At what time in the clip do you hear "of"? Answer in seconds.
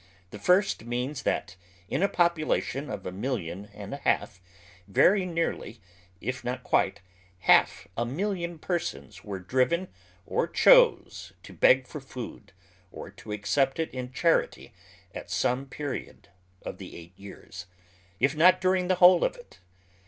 2.89-3.05, 16.63-16.79, 19.23-19.35